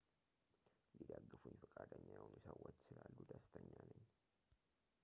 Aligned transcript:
ሊደግፉኝ 0.97 1.53
ፈቃደኛ 1.63 2.05
የሆኑ 2.13 2.33
ሰዎች 2.47 2.75
ስላሉ 2.87 3.15
ደስተኛ 3.33 3.71
ነኝ 3.91 4.01